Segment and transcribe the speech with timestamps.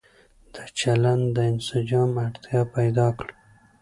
[0.53, 3.33] د چلن د انسجام اړتيا پيدا کړه